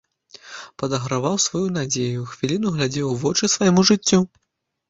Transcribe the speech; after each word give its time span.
Падаграваў 0.83 1.35
сваю 1.43 1.61
надзею, 1.77 2.25
хвіліну 2.31 2.73
глядзеў 2.79 3.07
у 3.13 3.19
вочы 3.25 3.53
свайму 3.57 3.81
жыццю. 3.93 4.19